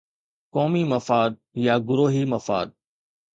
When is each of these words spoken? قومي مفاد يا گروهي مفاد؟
قومي 0.53 0.83
مفاد 0.93 1.33
يا 1.65 1.75
گروهي 1.87 2.25
مفاد؟ 2.33 2.69